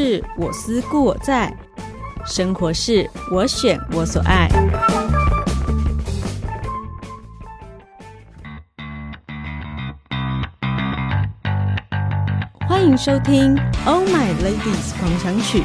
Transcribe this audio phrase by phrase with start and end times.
[0.00, 1.52] 是我思故我在，
[2.24, 4.48] 生活是我选我所爱。
[12.68, 15.62] 欢迎收听《Oh My Ladies 狂想曲》，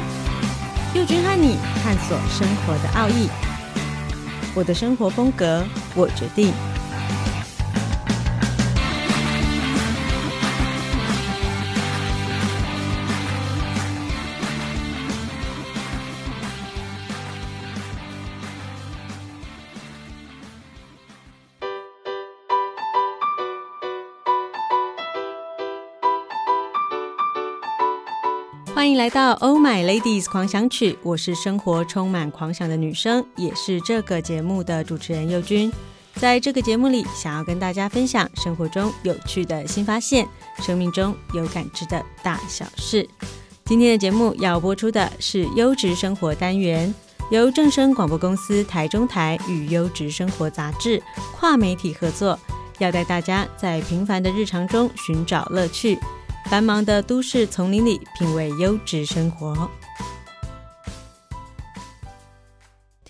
[0.98, 3.28] 佑君和你探索生活的奥义。
[4.52, 5.62] 我的生活风格，
[5.94, 6.52] 我决定。
[28.74, 35.72] 欢迎来到《Oh My Ladies 狂想曲》，我是生活充满狂想的女生，也是这个节目的主持人佑君。
[36.16, 40.26] 在这个节目里，想要跟大家分享生活中有趣的新发现，
[40.58, 43.08] 生命中有感知的大小事。
[43.64, 46.92] 今天的节目要播出的是优质生活单元，
[47.30, 51.00] 由正声广播公司台中台与优质生活杂志
[51.36, 52.36] 跨媒体合作，
[52.78, 55.96] 要带大家在平凡的日常中寻找乐趣。
[56.44, 59.68] 繁忙的都市丛林里，品味优质生活。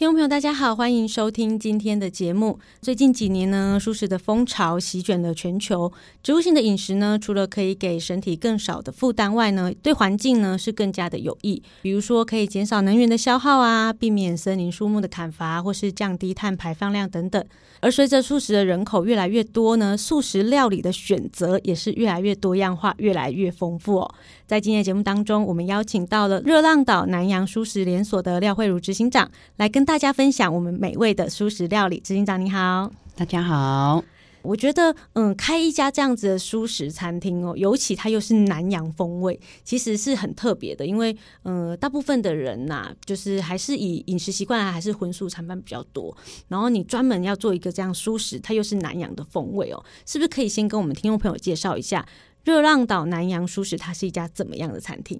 [0.05, 2.59] 听众朋友，大家好，欢迎收听今天的节目。
[2.83, 5.91] 最近几年呢，素食的风潮席卷了全球。
[6.23, 11.63] 植物性的饮食呢，除了可以给身体更少的负担外呢，对环境呢是更加的有益。
[11.81, 17.43] 比如说，可以减少能源的消耗啊，避免森林树木的砍伐，或是降低碳排放量等等。
[17.81, 24.15] 而随着素食的人口越来越多呢，素食料理的选择也是越来越多样化，越来越丰富哦。
[24.47, 32.01] 在今天的节目当中，我们邀请到了热浪岛南洋素食连锁的廖慧如执行长来跟大家分享我们美味的蔬食料理。
[32.01, 34.03] 执行长你好，大家好。
[34.43, 40.85] 我觉得，嗯，开一家这样子的蔬食餐厅哦，尤其它又是南洋风味，其实是很特别的。
[40.85, 46.15] 因为，嗯，大部分的人呐、啊，就是还是以饮食习惯还是荤素餐饭比较多。
[46.49, 52.07] 然后你专门要做一个这样蔬食，它又是南洋的风味哦，是不是可以先跟我们听众朋友介绍一下？
[52.45, 55.19] 热浪岛南洋蔬食，它是一家怎么样的餐厅？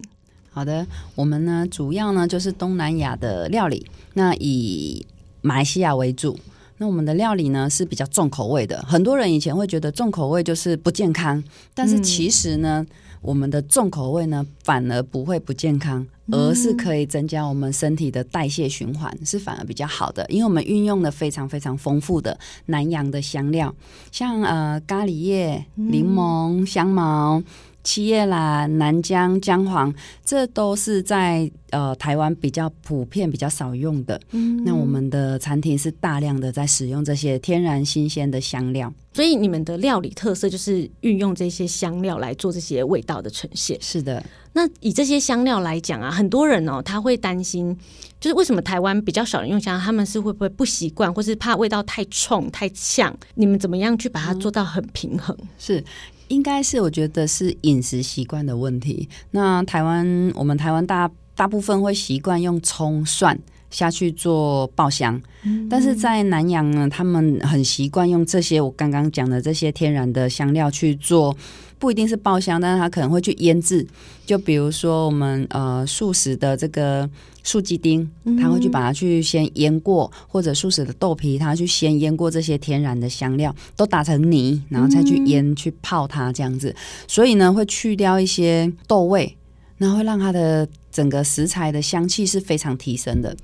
[0.55, 3.85] 好的，我们呢主要呢就是东南亚的料理，
[4.15, 5.05] 那以
[5.43, 6.39] 马来西亚为主。
[6.79, 11.43] 那我们的料理呢是比较重口味的，很多人以前会觉得重口味就是不健康，
[11.75, 12.87] 但是其实呢。
[12.89, 20.27] 嗯我们的重口味呢，反而不会不健康，而是可以增加我们身体的代谢循环，是反而比较好的。
[20.29, 23.75] 因为我们运用了非常非常丰富的南洋的香料，
[24.13, 27.43] 像呃咖喱叶、柠檬、香茅。
[27.85, 34.21] 七叶兰、南姜、姜黄，这都是在呃台湾比较普遍、比较少用的。
[34.31, 43.77] 嗯，那我们的餐厅是大量的在使用这些天然新鲜的香料，所以你们的料理特色就是运用这些香料来做这些味道的呈现。
[43.81, 44.25] 是的，
[44.55, 47.77] 那以这些香料来讲啊，很多人哦他会担心，
[48.19, 53.15] 就是为什么台湾比较少人用香料，他们是会不会不习惯，或是怕味道太冲、太呛？
[53.35, 55.37] 你们怎么样去把它做到很平衡？
[55.39, 55.85] 嗯，是。
[56.29, 59.09] 应该是我觉得是饮食习惯的问题。
[59.31, 63.39] 那台湾，我们台湾大大部分会习惯用葱蒜
[63.71, 71.37] 下去做爆香，嗯、但是在南洋呢，他们很习惯用这些我刚刚讲的这些天然的香料去做。
[71.85, 73.87] 不一定是爆香，但是它可能会去腌制。
[74.25, 77.07] 就比如说我们呃素食的这个
[77.43, 86.75] 素鸡丁，它会去把它去先腌过，或者素食的豆皮，它去先腌过这些天然的香料，都打成泥，然后再去腌、去泡它这样子。
[87.07, 89.37] 所以呢，会去掉一些豆味，
[89.77, 93.37] 然后会让它的整个食材的香气是非常提升的，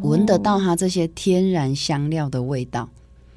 [0.00, 2.88] 闻、得到它这些天然香料的味道。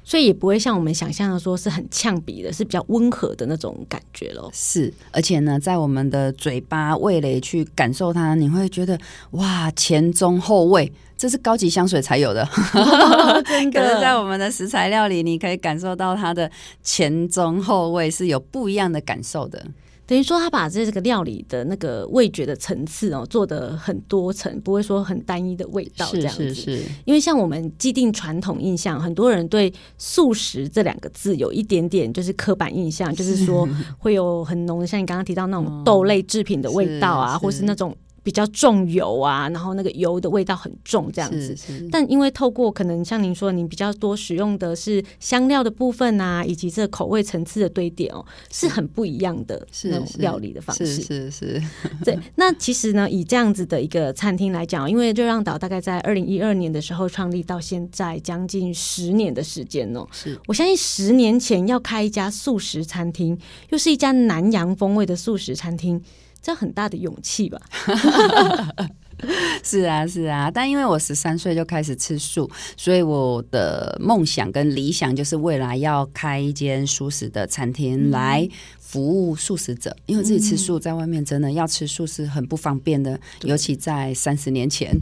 [0.08, 4.50] 所以也不会像我们想象的说是很呛鼻的，是比较温和的那种感觉咯。
[4.54, 8.98] 是，而且呢，在我们的嘴巴味蕾去感受它，你会觉得
[9.32, 12.42] 哇，前中后味，这是高级香水才有的。
[12.72, 16.50] 哦、 真的，可是在我们的食材料理，你可以感受到它的
[16.82, 19.62] 前中后味是有不一样的感受的。
[20.08, 26.48] 等于说，他把这个料理的那个味觉的层次哦，做的很多层，不会说很单一的味道这样子。
[26.48, 26.82] 是是是。
[27.04, 33.68] 因为像我们既定传统印象，很多人对素食这两个字有一点点就是刻板印象，是就是说
[34.00, 37.94] 会有很浓的，像你刚刚提到那种豆类制品的味道啊，哦、或是那种。
[38.28, 41.56] 比较重油啊，然后那个油的味道很重，这样子。
[41.90, 48.22] 但因为透过可能像您说，您比较多使用的是香料的部分啊，以及这个口味层次的堆叠哦，
[48.52, 50.84] 是很不一样的那种料理的方式。
[50.84, 51.62] 是是是。
[52.04, 60.06] 对，那其实呢，以这样子的一个餐厅来讲，因为热浪岛大概在二零一二年的时候创立，到现在将近十年的时间哦。
[60.12, 63.38] 是我相信十年前要开一家素食餐厅，
[63.70, 66.02] 又是一家南洋风味的素食餐厅。
[66.40, 67.60] 这很大的勇气吧？
[69.64, 78.48] 是啊，是啊，但因为我十三岁就开始吃素，所以我的梦想跟理想就是未来要开一间素食的餐厅来
[78.78, 79.94] 服务素食者。
[80.06, 84.96] 因为自己吃素，在外面真的要吃素是很不方便的，尤其在三十年前、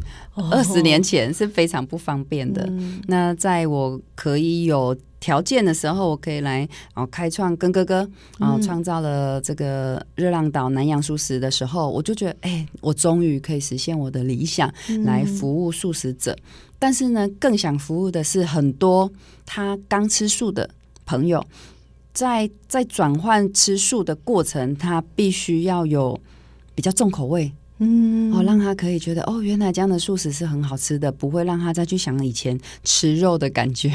[0.51, 2.67] 二十年前是非常不方便的。
[3.07, 4.97] 那在我可以有
[5.27, 8.09] 条件的时候，我可以来哦开创跟哥哥
[8.39, 14.73] 然后创造了这个热浪岛南洋素食的时候，我就觉得哎、欸，我终于可以实现我的理想，
[15.05, 16.31] 来服务素食者。
[16.33, 16.43] 嗯、
[16.79, 19.11] 但是呢，更想服务的是很多
[19.45, 20.71] 他刚吃素的
[21.05, 21.45] 朋友，
[22.15, 26.17] 在在转换吃素的过程，他必须要有
[26.77, 33.91] 比较重口味，嗯，哦，让他可以觉得哦，原来这样的素食是很好吃的，不会让他再去想以前吃肉的感觉。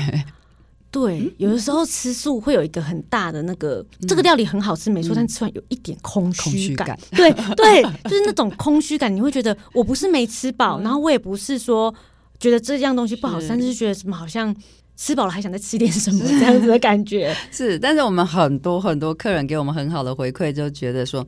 [0.92, 6.86] 对，有的时候吃素会有一个很大的那个，嗯、这个料理很好吃，没错，嗯、但吃完有一点空虚感。
[6.86, 7.00] 感。
[7.12, 11.94] 对对， 就是那种空虚感，你会觉得我不是没吃饱，嗯、然后我也不是说
[12.40, 13.48] 觉得这样东西不好吃，是。
[13.48, 14.54] 但是觉得什么好像
[14.98, 17.34] 吃饱了还想再吃点什么这样子的感觉。
[17.52, 21.26] 是，但是我们很多很多客人给我们很好的回馈，就觉得说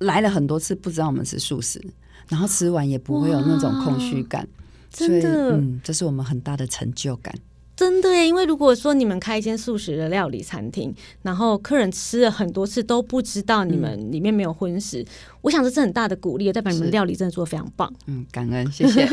[0.00, 1.80] 来了很多次不知道我们是素食，
[2.26, 4.44] 然后吃完也不会有那种空虚感，
[4.90, 7.32] 真的，嗯，这是我们很大的成就感。
[7.78, 10.92] 真的耶，因为如果说你们开一间素食的料理餐厅，
[11.22, 15.06] 然后客人吃了很多次都不知道你们里面没有荤食，嗯、
[15.42, 17.88] 我想这是很大的鼓励，代表你们料理真的做得非常棒。
[18.06, 19.08] 嗯，感恩，谢谢。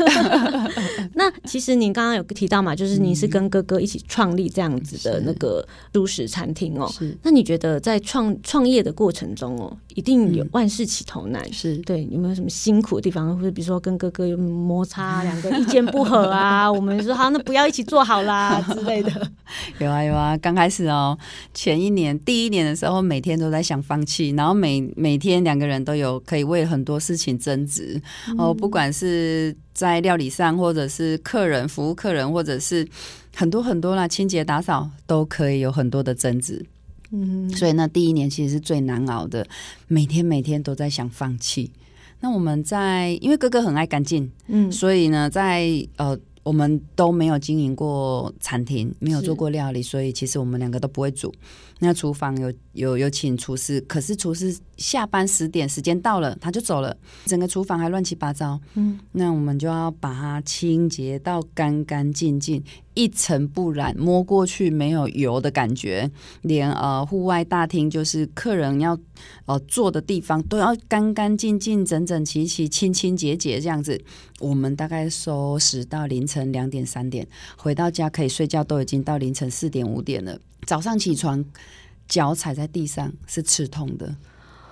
[1.14, 5.64] 那其实您刚刚有提到嘛，就是您是跟哥哥一起创立这样子的那个
[5.94, 6.90] 素食餐厅哦。
[6.92, 7.16] 是。
[7.22, 16.66] 那你觉得在创创业的过程中哦，一定有万事起头难，是对，有没有什么辛苦的地方，或者比如说跟哥哥有摩擦，两个意见不合啊？
[16.72, 18.55] 我们说好，那不要一起做好啦。
[18.62, 19.30] 之类的，
[19.78, 21.16] 有啊有啊，刚开始哦，
[21.54, 28.00] 前一年第一年的时候，每天都在想放弃，然后每每天两个人都有可以为很多事情争执，
[28.38, 32.86] 哦，不管是在料理上，或者是客人服务客人，或者是
[33.34, 36.64] 很多很多啦，清洁打扫都可以有很多的争执，
[37.10, 39.46] 嗯，所以那第一年其实是最难熬的，
[39.88, 41.70] 每天每天都在想放弃。
[42.20, 46.18] 那我们在因为哥哥很爱干净，嗯，所以呢，在呃。
[46.46, 51.34] 我们都没有经营过餐厅，没有做过料理，所以其实我们两个都不会煮。
[51.78, 56.96] 那厨房有有有请厨师，可是厨师下班十点时间到了，他就走了，
[57.26, 58.58] 整个厨房还乱七八糟。
[58.74, 62.64] 嗯，那我们就要把它清洁到干干净净，
[62.94, 66.10] 一尘不染，摸过去没有油的感觉。
[66.40, 68.98] 连呃户外大厅，就是客人要
[69.44, 74.00] 呃坐的地方，都要干干净净、整整齐齐、清清洁洁这样子。
[74.40, 77.28] 我们大概收拾到凌晨两点三点，
[77.58, 80.38] 回到家可以睡觉，都已经到凌晨四点五点了。
[80.66, 81.42] 早上起床，
[82.08, 84.14] 脚踩在地上是刺痛的，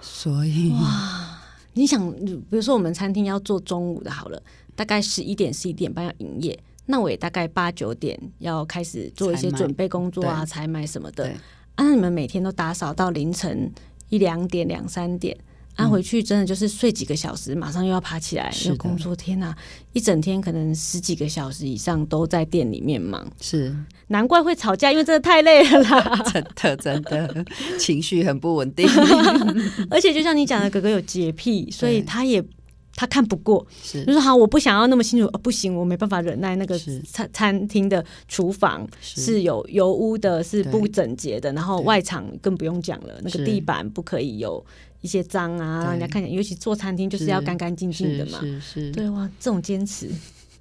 [0.01, 1.41] 所以哇，
[1.73, 4.43] 你想，比如说我们餐厅要做中午的，好了，
[4.75, 11.29] 大概十一点、十一点半要营业，那我也大概八九点要开始做一些准备工作啊，采买什么的。
[11.77, 13.73] 啊，那你们每天都打扫到凌晨
[14.09, 15.37] 一两点、两三点。
[15.77, 19.15] 安、啊、回去真的就是睡几个小时，马上又要爬起来有工作。
[19.15, 19.55] 天哪，
[19.93, 23.27] 一整天可能十几个小时以上都在店里面忙。
[23.41, 23.75] 是，
[24.09, 26.23] 难怪会吵架，因为真的太累了啦。
[26.33, 27.45] 真的真的，
[27.79, 28.89] 情绪很不稳定。
[29.91, 32.45] 而且就像你讲的，哥哥有洁癖，所以他也
[32.97, 34.05] 他看不过，是。
[34.05, 35.27] 就说好，我不想要那么清楚。
[35.33, 39.43] 哦，不行，我没办法忍耐那个餐餐厅的厨房是。
[39.43, 44.65] 有油污的，是不整洁的，然后外场更不用讲了，那个地板不可以有。
[45.01, 48.41] 一些脏啊，让人家看见，尤其做餐厅就是要干干净净的嘛。
[48.41, 50.09] 是是，对哇，这种坚持，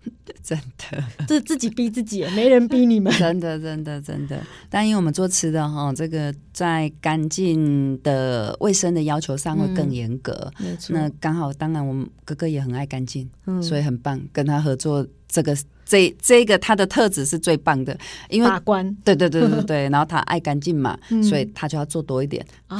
[0.43, 3.11] 真的， 这自己逼自己，没人逼你们。
[3.17, 4.41] 真的，真的，真的。
[4.69, 10.51] 但因为我们做吃的哈，这个在干净的卫生的要求上会更严格。
[10.59, 10.93] 没错。
[10.93, 13.29] 那刚好，当然我们哥哥也很爱干净，
[13.61, 15.55] 所以很棒，跟他合作这个。
[15.85, 17.97] 这这个他的特质是最棒的，
[18.29, 22.79] 因为把关，对对对对 对，然后他爱干净嘛，嗯、所以他就要做多一点啊。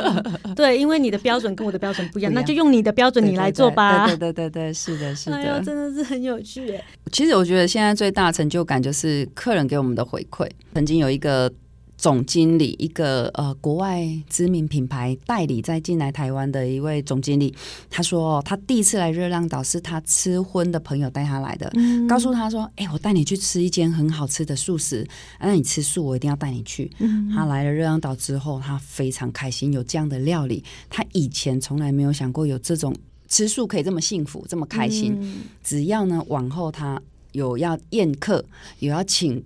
[0.54, 4.06] 对，因为你的标准跟我的标准不一样，那就用你的标准你来做吧。
[4.06, 6.84] 对对对对，对，是的，是的，哎呦，真的是很有趣耶。
[7.12, 10.48] 其实我觉得现在最大的成就感就是客人给我们的回馈。
[10.74, 11.52] 曾经有一个。
[11.96, 17.54] 总经理，一个呃国外知名品牌代理在进来台湾的一位总经理，
[17.88, 25.06] 他说他第一次来热浪岛是他吃荤的朋友带他来的，嗯、告诉他说：“哎、欸，我带你去吃一间很好吃的素食，
[25.40, 26.90] 那你吃素，我一定要带你去。
[26.98, 32.94] 嗯”他来了热浪岛之后，他非常开心有这样的料理，他以前从来没有想过有这种
[33.28, 35.16] 吃素可以这么幸福，这么开心。
[35.20, 37.00] 嗯、只要呢往后他
[37.32, 38.44] 有要宴客，
[38.80, 39.42] 有要请。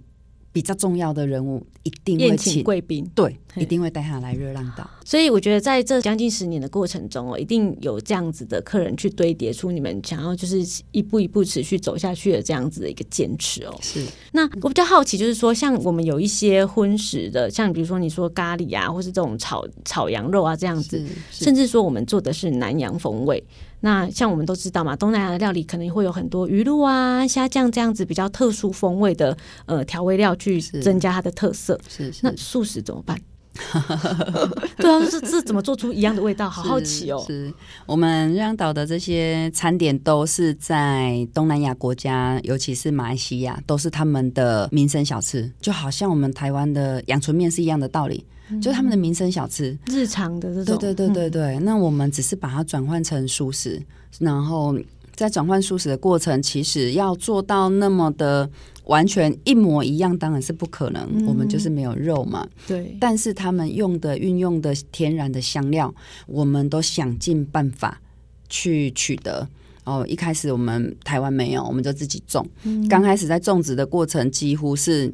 [0.59, 4.91] 比较重要的人物一定会请贵宾，对，一定会带他来热浪岛。
[5.05, 10.59] 所以我觉得在这将近十年的过程中哦，一定有这样子的客人去堆叠出你们想要就是
[10.91, 13.79] 一步一步持续走下去的这样子的一个坚持哦。
[13.81, 14.05] 是。
[14.33, 21.01] 那我比较好奇，就是说像我们有一些荤食的，像比如说你说咖喱啊，或是这种炒炒羊肉啊这样子，
[21.31, 23.41] 甚至说我们做的是南洋风味。
[23.81, 31.79] 那像我们都知道嘛，东南亚的料理可能会有很多鱼露啊、虾酱这样子比较特殊风味的呃调味料去增加它的特色。
[31.89, 32.21] 是，是，是。
[32.23, 33.19] 那素食怎么办？
[34.79, 36.49] 对啊，这这怎么做出一样的味道？
[36.49, 37.23] 好好奇哦。
[37.27, 37.55] 是，是
[37.87, 48.25] 我们热浪岛的这些餐点都是在东南亚国家，尤其是马来西亚，都是他们的民生小吃，就好像我们台湾的阳春面是一样的道理。
[48.61, 50.79] 就是他们的民生小吃，日常的这种。
[50.79, 51.57] 对对对对对。
[51.59, 53.81] 嗯、那我们只是把它转换成素食，
[54.19, 54.77] 然后
[55.15, 58.49] 在转换素食的过程，其实要做到那么的
[58.85, 61.07] 完全一模一样，当然是不可能。
[61.13, 62.49] 嗯、我们就是没有肉嘛。
[62.67, 62.97] 对。
[63.01, 65.95] 但是他们用的运用的天然的香料，
[66.27, 68.01] 我们都想尽办法
[68.49, 69.47] 去取得。
[69.85, 72.47] 哦，一开始我们台湾没有，我们就自己种。
[72.65, 75.11] 嗯、刚开始在种植的过程，几乎是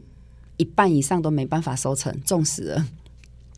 [0.57, 2.87] 一半以上都没办法收成，种死了。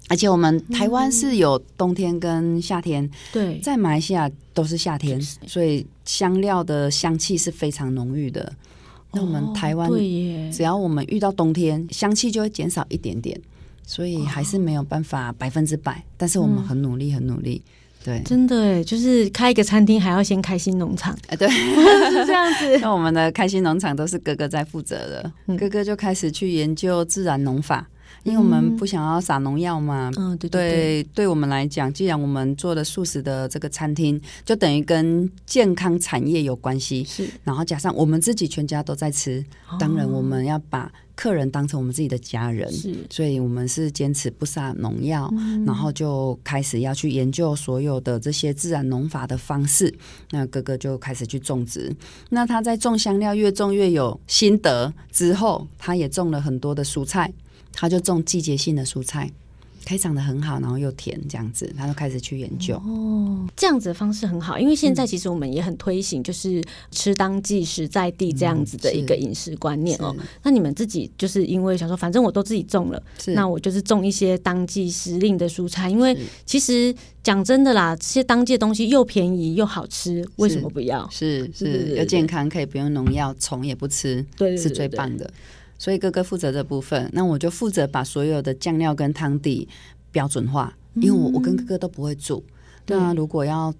[0.08, 8.42] 而且我们台湾是有冬天跟夏天，嗯、对，在马来西亚都是夏天，所以香料的香气是非常浓郁的。
[9.10, 9.90] 哦、那我们台湾，
[10.52, 13.40] 只要我们遇到冬天，香气就会减少一点点，
[13.84, 16.02] 所以还是没有办法百分之百。
[16.16, 17.60] 但是我们很努力，很努力。
[18.04, 22.78] 对，真的哎，就是开一个餐厅还要先开心农场，哎， 对， 是这样子。
[22.78, 27.84] 那我们的开心农场都是哥哥在负责的，嗯、哥哥就开始去研究自然农法。
[28.26, 37.28] 因为我们不想要撒农药嘛，嗯，对对对，对，对我们来讲，既然我们做的素食的这个餐厅，就等于跟健康产业有关系，是。
[37.44, 42.96] 然后加上我们自己全家都在吃，哦、当然我们要把客人当成我们自己的家人，是。
[43.08, 49.94] 所以我们是坚持不撒农药，嗯、然后就开始要去研究所有的这些自然农法的方式。
[50.32, 51.94] 那哥哥就开始去种植，
[52.28, 57.32] 那他在种香料越种越有心得之后，他也种了很多的蔬菜。
[57.76, 59.30] 他就种季节性的蔬菜，
[59.86, 62.74] 可以长得很好，然后又甜，这样子，他就开始去研究。
[62.76, 70.12] 哦，这样子的方式很好，因为现在其实我们也很推行，就是吃当季、食在地这样子的一个饮食观念哦。
[70.42, 76.92] 那你们自己就是因为想说，反正我都自己种了，那我就是种一些当季时令的蔬菜，因为其实
[77.22, 81.08] 讲真的啦，这些当季的东西又便宜又好吃，为什么不要？
[81.10, 85.30] 是是，又健康，可以不用农药，虫也不吃，对，是最棒的。
[85.78, 89.68] 所以哥哥负责这部分，那我就负责把所有的酱料跟汤底
[90.10, 92.42] 标准化，因为我我跟哥哥都不会煮。
[92.46, 92.52] 嗯、
[92.86, 93.72] 那如果要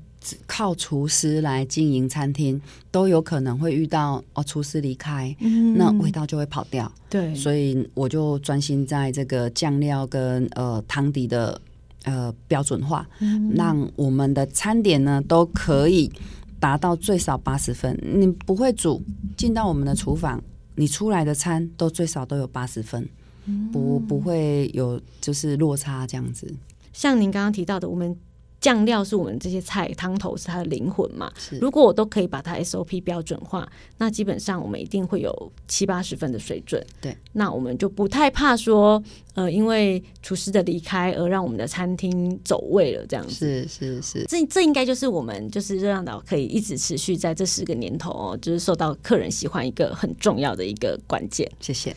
[0.47, 2.61] 靠厨师来经营餐厅，
[2.91, 6.91] 都有可能会遇到哦，厨师离开，嗯、那味道就会跑掉。
[7.09, 11.61] 对，所以我就专心在这个酱料跟呃汤底的
[12.05, 16.11] 呃标准化，嗯、让我们的餐点呢都可以
[16.59, 17.97] 达到最少八十分。
[18.03, 19.01] 你不会煮，
[19.37, 20.43] 进到我们的厨房。
[20.77, 23.09] 你出来的餐都最少都有八十分，
[23.47, 26.55] 嗯、不不会有就是落差这样子。
[26.93, 28.17] 像您刚刚提到的，我们。
[28.59, 31.31] 酱料是我们这些菜汤头是它的灵魂嘛？
[31.39, 36.85] 是如果我都可以把它 SOP 标准化，那基本上我们一定会有七八十分的水准。
[37.01, 39.03] 对，那我们就不太怕说，
[39.35, 43.35] 呃，因为厨师的离开而让我们的餐厅走位了这样子。
[43.35, 51.47] 是是是，这这应该就是我们就是热浪岛可以一直持续在这十个年头哦，就是受到客人喜欢一个很重要的一个关键。
[51.61, 51.95] 谢谢。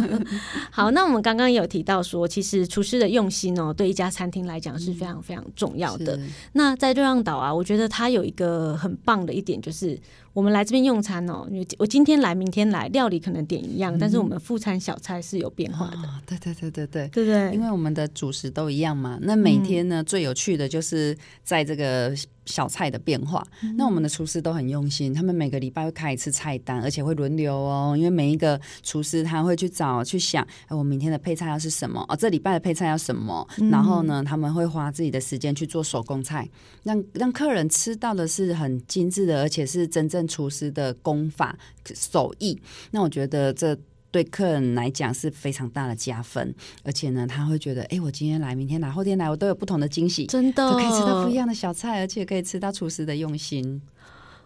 [0.72, 6.16] 好，那我们刚刚也有提到说，其实厨师的用心哦，对一家餐厅来讲是非常非常重要的。
[6.16, 10.00] 是那在热浪岛啊，我觉得它有一个很棒的一点就是。
[10.32, 11.46] 我们来这边用餐哦，
[11.78, 15.96] 我今天来，明天来，料理可能点一样，嗯、但是我们副餐小菜是有变化的。
[15.96, 19.18] 哦、对对对对对，对对，因为我们的主食都一样嘛。
[19.22, 22.14] 那每天呢，嗯、最有趣的就是在这个
[22.46, 23.44] 小菜的变化。
[23.62, 27.94] 嗯、那我们的厨师都很用心，他们每个礼拜会开一次菜单，而且会轮流哦。
[27.96, 32.02] 因为每一个厨师他会去找去想，哎，我明天的配菜要是什么？
[32.08, 33.46] 哦，这礼拜的配菜要什么？
[33.58, 36.48] 嗯、然后呢，他们会花自己的时间去做手工菜，
[36.84, 40.20] 让让客人吃到的是很精致的，而且是真正。
[40.30, 42.56] 厨师的功法手艺，
[42.92, 43.76] 那我觉得这
[44.10, 53.80] 对客人来讲是非常大的加分，而且呢，他会觉得，哎，我今天来，明天来，后天来，我都有不同的惊喜，真的，可以吃到不一样的小菜，而且可以吃到厨师的用心。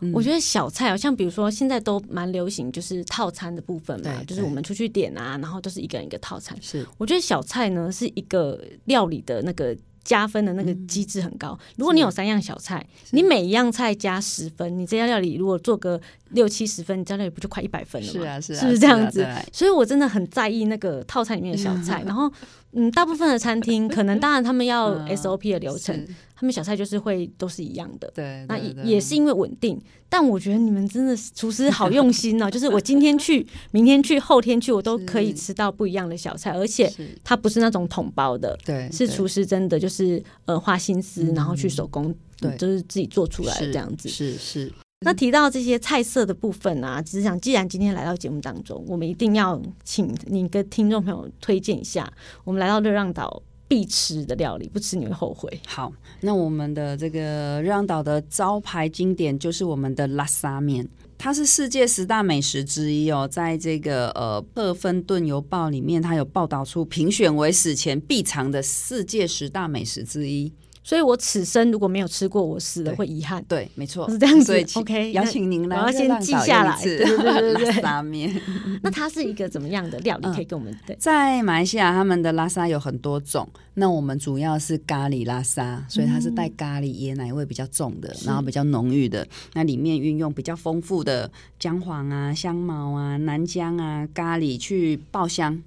[0.01, 6.57] 嗯、我觉得小菜好像比如说现在都蛮流行，就是套餐的部分嘛，就是我们出去点啊，然后都是一个人一个套餐。
[6.61, 9.77] 是，我觉得小菜呢是一个料理的那个。
[10.05, 11.59] 加分的那个机制很高。
[11.79, 15.99] 如果你有三样小菜，你每一样菜加十分，你这家料理如果做个
[16.35, 18.13] 六七十分，你在那里不就快一百分了吗？
[18.13, 19.23] 是啊，是啊，是不是这样子？
[19.23, 22.03] 啊、所以我真的很在意那个套餐里面的小菜。
[22.07, 22.31] 然后，
[22.73, 25.97] 嗯，大部分的餐厅可能当然他们要 SOP 的流程。
[25.97, 29.81] 嗯他们小菜就是会都是一样的，对，那也也是因为稳定。
[30.11, 44.09] 但我觉得你们真的厨师好用心哦，就是我今天去，明天去，后天去，我都可以吃到不一样的小菜，而且它不是那种桶包的，对，是厨师真的就是呃花心思，然后去手工，对，就是自己做出来的这样子。
[44.09, 44.71] 是是。
[45.05, 52.13] 那提到这些菜色的部分啊，只是想，既然今天来到节目当中，我们一定要请你跟听众朋友推荐一下，
[52.45, 53.43] 我们来到热浪岛。
[53.67, 55.51] 必吃的料理，不吃你会后悔。
[55.67, 63.27] 好，那我们的这个热浪岛的招牌经典就是我们的拉沙面，它是世界十大美食之一哦。
[63.27, 70.53] 在这个呃《赫芬顿邮报》里面，它有报道出评选为史前必尝的世界十大美食之一。
[70.85, 73.43] 所以我此生如果没有吃过，我死了会遗憾。
[73.49, 74.45] 对，没错，是这样子。
[74.45, 76.79] 所以 OK，邀请您来，我要先记下来。
[76.83, 78.31] 对对对对， 拉沙面。
[78.83, 80.31] 那它是一个怎么样的料理？
[80.35, 80.95] 可以跟我们对。
[81.01, 83.49] 在马来西亚，他们的拉沙有很多种。
[83.77, 89.27] 那我们主要是咖喱拉沙，所以它是带咖喱椰奶味比较重的，然后比较浓郁的。
[89.55, 95.61] 那里面运用比较丰富的姜黄啊、香茅啊、南姜啊、咖喱去爆香，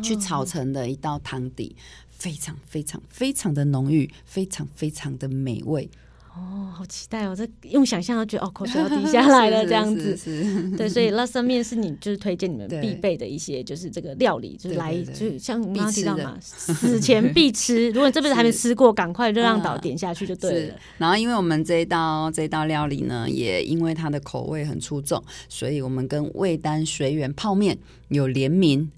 [0.00, 1.74] 去炒成的一道汤底。
[2.18, 5.88] 非常非常非常的浓郁，非常非常的美味
[6.34, 7.34] 哦，好期待哦！
[7.34, 17.88] 这用想象都觉得哦，口水要滴下来了，这样子是，是，是，对，所以拉生面是你就是推荐你们必备的一些，就是这个料理，就是来就是像我们刚刚提到嘛，死前必吃。
[17.90, 20.74] 如果你这辈子还没吃过，赶快热浪岛点下去就对了。
[20.98, 27.76] 然后，因为我们这一道这一道料理呢，也因为它的口味很出众，所以我们跟味丹随缘泡面
[28.08, 28.88] 有联名。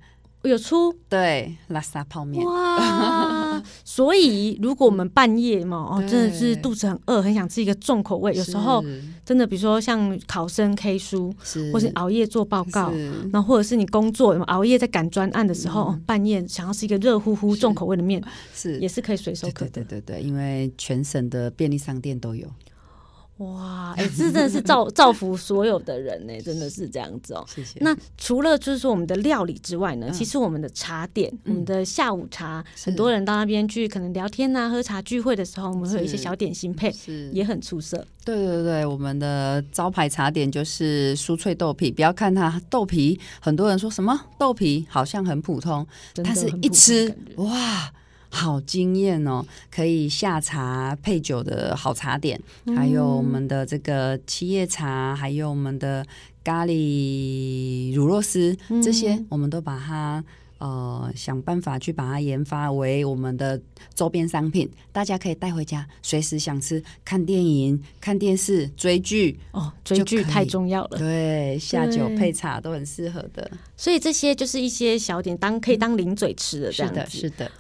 [0.49, 0.95] 有出？
[1.09, 2.45] 对拉萨泡面。
[2.45, 8.83] 哇， 所以如果我们半夜嘛，哦，真的是肚子很饿，很想吃一个重口味，有时候
[9.25, 11.35] 真的，比如说像考生 K 书，
[11.73, 12.91] 或是熬夜做报告，
[13.33, 18.23] 然后或者是你工作熬夜在赶专案的时候，嗯、半夜想要吃一个热乎乎重口味的面，
[18.55, 18.79] 是。
[18.81, 22.49] 也是可以随手可得，对对对对，因为全省的便利商店都有。
[23.41, 27.45] 哇，哎、欸，这真的是造 造福所有的人呢，真的是这样子哦。
[27.49, 27.79] 谢谢。
[27.81, 38.07] 那除了就是说我们的料理之外呢，嗯、其实我们的茶点，嗯、我们的下午茶，很多人到那边去可能聊天啊、喝茶聚会的时候，我们会有一些小点心配，是也很出色。
[38.25, 41.91] 对对对，我们的招牌茶点就是酥脆豆皮。
[41.91, 45.87] 不要看它豆皮，很多人说什么豆皮好像很普通，
[46.23, 47.91] 但是一吃哇。
[48.33, 49.45] 好惊艳哦！
[49.71, 56.07] 可以下茶配酒的好茶点，嗯、还有我们的这个七叶茶，还有我们的
[56.45, 60.25] 咖喱乳酪丝，嗯、这些我们都把它
[60.59, 63.61] 呃想办法去把它研发为我们的
[63.95, 70.99] 周边商品，大家可以带回家，随时想吃，看电影、看电视、追剧哦，追剧太重要了。
[70.99, 73.51] 对，下酒配茶都很适合的。
[73.77, 77.01] 所以这些就是一些小点，当可以当零嘴吃的这样子。
[77.09, 77.51] 是的，是的。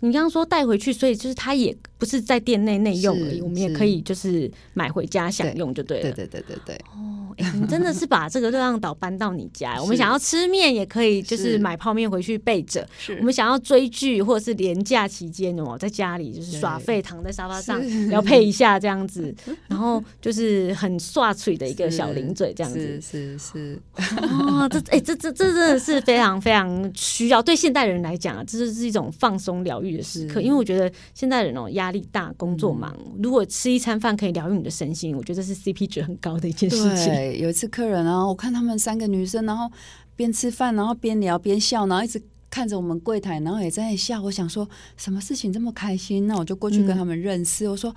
[0.00, 6.12] 哎，你刚刚说带回去，所以就是它也不是在店内内用而已，我们也可以就是买回家享用就对了。
[6.12, 6.74] 对对对对对。
[6.94, 9.80] 哦，哎，你真的是把这个热浪岛搬到你家。
[9.80, 12.86] 我们想要吃面也可以，就是买泡面回去备着。
[12.98, 13.14] 是。
[13.16, 19.34] 我们想要追剧或者是连假期间哦，在家里就是耍废，躺在沙发上要配一下这样子，
[19.68, 23.00] 然后就是很刷嘴的一个小零嘴这样子。
[23.00, 23.78] 是是是。
[24.22, 29.60] 哦，这哎这这这真的是非常非常需要，对现代人来讲啊，这是一种放松。
[29.60, 37.06] 疗愈的时刻，因为我觉得现在人哦压力大，工作忙，嗯、如果吃一餐饭可以疗愈你的身心，我觉得这是 CP 值很高的一件事情。
[37.06, 39.70] 对，有一次客人啊，我看他们三个女生，然后
[40.16, 44.20] 边吃饭，然后边聊边笑，然后一直看着我们柜台，然后也在笑。
[44.22, 46.26] 我想说，什么事情这么开心？
[46.26, 47.66] 那我就过去跟他们认识。
[47.66, 47.94] 嗯、我说。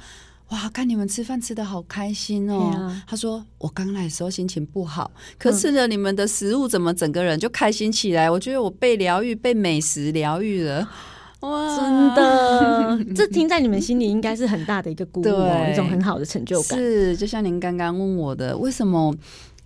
[0.50, 2.60] 哇，看你们吃饭吃的好开心哦！
[2.60, 8.30] 啊、他说我刚来的时候心情不好，可吃了你们的食物，怎么整个人就开心起来？
[8.30, 10.88] 我觉得我被疗愈，被美食疗愈了。
[11.44, 16.80] 哇，真的， 这听在你们心里应该是很大的一个鼓舞，对一种很好的成就感。
[16.80, 19.14] 是，就像您刚刚问我的，为什么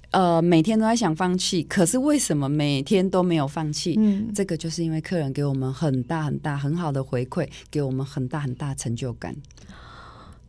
[0.09, 3.95] 呃每天都在想放弃，可是为什么每天都没有放弃？
[3.99, 9.35] 嗯，这个就是因为客人给我们很大很大很好的回馈，给我们很大很大成就感。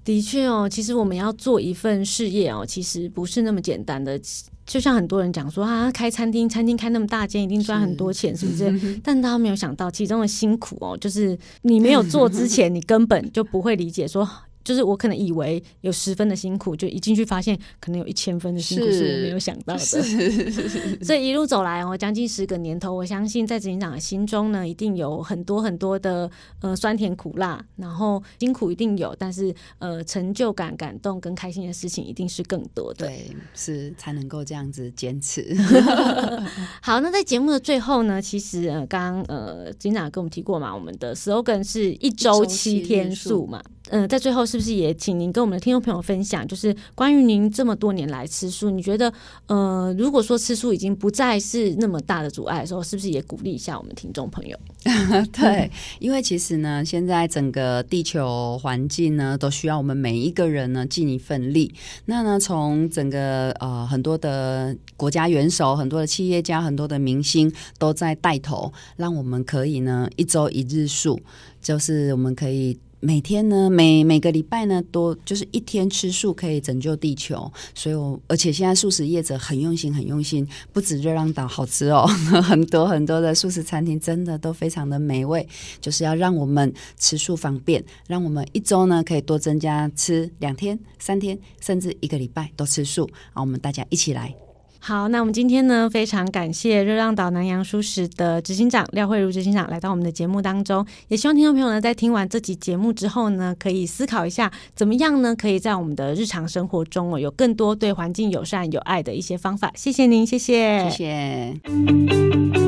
[0.08, 4.18] 的确哦，其实我们要做一份事业哦，其实不是那么简单的。
[4.64, 8.98] 就像很多人讲说啊，开餐厅，餐厅开那么大间，一定赚很多钱，是，是不是？
[9.04, 14.26] 但大家没有想到其中的辛苦哦，就是你没有做之前， 你根本就不会理解说。
[14.68, 19.80] 就是我可能以为有十分的辛苦，就一进去发现可能有一千分的辛苦是我没有想到的。
[21.02, 33.06] 所以一路走来哦，将近十个年头，我相信在执行长的心中呢，一定有很多很多的呃酸甜苦辣，然后辛苦一定有，但是呃成就感、感动跟开心的事情一定是更多的。
[33.06, 35.56] 对，是才能够这样子坚持。
[36.82, 43.62] 好，那在节目的最后呢，其实呃刚刚呃执行长跟我们提过嘛，我们的 slogan 是一周七天数嘛。
[43.90, 49.12] 嗯、在最后是不是也请您跟我们的听众朋友分享，就是关于您这么多年来吃素，你觉得
[49.46, 54.58] 呃，如果说吃素已经不再是那么大的阻碍的时候，是不是也鼓励一下我们听众朋友？
[55.32, 61.72] 对，因为其实呢，现在整个地球环境呢，都需要我们每一个人呢尽一份力。
[62.06, 71.20] 那呢，从整个呃很多的国家元首、很多的企业家、很多的明星都在带头，让我们可以呢一周一日素，
[71.62, 72.78] 就是我们可以。
[73.00, 77.50] 每天呢，每每个礼拜呢，多就是一天吃素可以拯救地球。
[77.74, 82.06] 所以我，而且现在素食业者很用心，很用心，不止热浪岛好吃哦，
[82.42, 85.46] 很多很多的素食餐厅真的都非常的美味，
[85.80, 93.08] 就是要让我们吃素方便，让我们一周呢可以多增加吃两天、三天，甚至一个礼拜都吃素。
[93.32, 94.34] 好，我们大家一起来。
[94.80, 109.70] 好，那我们今天呢，非常感谢热浪岛南洋书室的执行长廖慧茹执行长来到我们的节目当中，也希望听众朋友呢，在听完这集节目之后呢，可以思考一下，怎么样呢，可以在我们的日常生活中哦，有更多对环境友善、有爱的一些方法。
[109.74, 112.67] 谢谢您，谢谢，谢谢。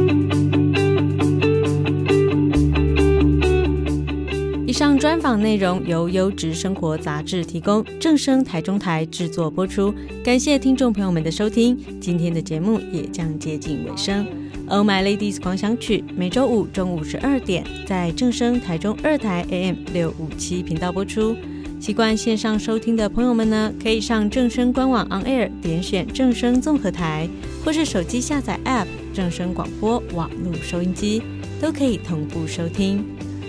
[4.80, 9.94] 上专访内容由优质生活杂志提供，正声台中台制作播出。
[10.24, 14.26] 感谢听众朋友们的收听，今天的节目也将接近尾声。
[14.68, 21.36] Oh My Ladies 狂想曲每周五中午十二点在正声台中二台 AM 六五七频道播出。
[21.78, 27.28] 习惯线上收听的朋友们呢，可以上正声官网 On Air 点选正声综合台，
[27.62, 31.20] 或是手机下载 App 正声广播网络收音机，
[31.60, 33.04] 都可以同步收听。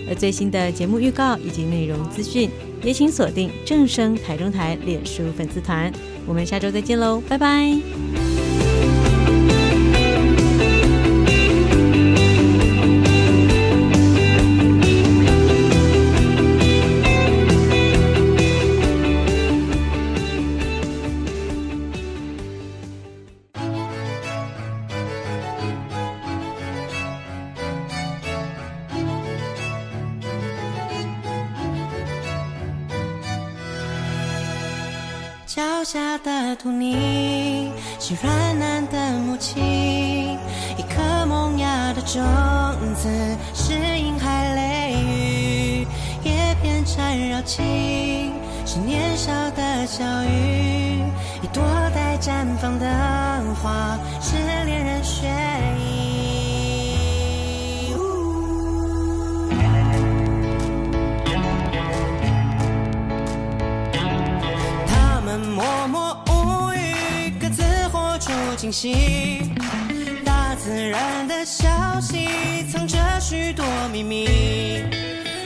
[0.07, 2.49] 而最新的节目预告以及内容资讯，
[2.83, 5.91] 也请锁定正声台中台脸书粉丝团。
[6.25, 8.30] 我们下周再见喽，拜拜。
[47.43, 48.33] 情
[48.65, 51.03] 是年少的小雨，
[51.41, 52.87] 一朵待绽放的
[53.61, 56.11] 花是恋人血液。
[68.57, 69.41] 惊喜，
[70.23, 71.67] 大自然的消
[71.99, 72.27] 息
[72.71, 74.25] 藏着许多秘密。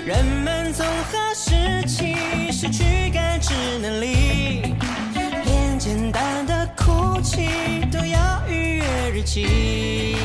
[0.05, 0.85] 人们从
[1.37, 1.51] 失
[1.85, 2.15] 去
[2.49, 4.73] 失去感知能力？
[5.43, 7.49] 连简单的哭泣
[7.91, 10.15] 都要预约日期。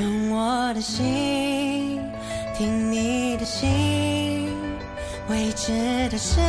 [0.00, 2.00] 用我的心
[2.56, 4.50] 听你的心，
[5.28, 6.42] 未知的深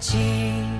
[0.00, 0.79] 情。